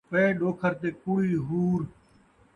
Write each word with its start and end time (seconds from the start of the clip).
پئے 0.09 0.23
ݙوکھر 0.39 0.73
تے 0.81 0.89
کُڑی 1.01 1.33
حور 1.47 1.81